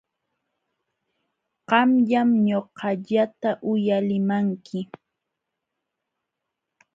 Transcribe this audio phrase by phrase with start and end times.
[1.69, 4.79] Qamllam ñuqallata uyalimanki.